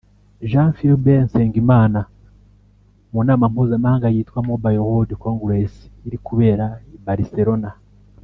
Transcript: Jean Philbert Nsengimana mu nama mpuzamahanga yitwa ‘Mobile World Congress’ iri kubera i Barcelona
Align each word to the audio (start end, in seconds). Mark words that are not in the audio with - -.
Jean 0.49 0.69
Philbert 0.77 1.21
Nsengimana 1.25 2.01
mu 3.11 3.19
nama 3.27 3.45
mpuzamahanga 3.51 4.07
yitwa 4.15 4.39
‘Mobile 4.49 4.81
World 4.87 5.11
Congress’ 5.23 5.73
iri 6.07 6.17
kubera 6.27 6.65
i 6.95 6.97
Barcelona 7.05 7.69